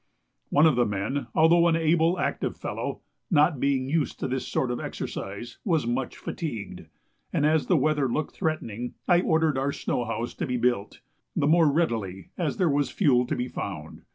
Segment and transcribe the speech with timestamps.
[0.49, 4.71] One of the men, although an able active fellow, not being used to this sort
[4.71, 6.87] of exercise, was much fatigued;
[7.31, 11.01] and as the weather looked threatening, I ordered our snow house to be built
[11.35, 14.01] the more readily as there was fuel to be found.